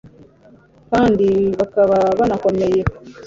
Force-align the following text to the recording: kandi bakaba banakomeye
kandi 0.91 1.27
bakaba 1.59 1.97
banakomeye 2.19 2.81